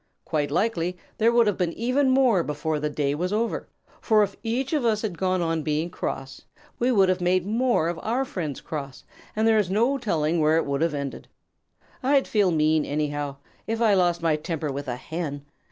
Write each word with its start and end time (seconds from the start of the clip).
Quite 0.25 0.49
likely 0.49 0.97
there 1.19 1.31
would 1.31 1.45
have 1.45 1.59
been 1.59 1.73
even 1.73 2.09
more 2.09 2.41
before 2.41 2.79
the 2.79 2.89
day 2.89 3.13
was 3.13 3.31
over, 3.31 3.67
for 4.01 4.23
if 4.23 4.35
each 4.41 4.73
of 4.73 4.83
us 4.83 5.03
had 5.03 5.15
gone 5.15 5.43
on 5.43 5.61
being 5.61 5.91
cross 5.91 6.41
we 6.79 6.91
would 6.91 7.07
have 7.07 7.21
made 7.21 7.45
more 7.45 7.87
of 7.87 7.99
our 8.01 8.25
friends 8.25 8.61
cross, 8.61 9.03
and 9.35 9.47
there 9.47 9.59
is 9.59 9.69
no 9.69 9.99
telling 9.99 10.39
where 10.41 10.57
it 10.57 10.65
would 10.65 10.81
have 10.81 10.95
ended. 10.95 11.27
I'd 12.01 12.27
feel 12.27 12.49
mean, 12.49 12.83
anyhow, 12.83 13.35
if 13.67 13.79
I 13.79 13.93
lost 13.93 14.23
my 14.23 14.35
temper 14.35 14.71
with 14.71 14.87
a 14.87 14.95
Hen. 14.95 15.45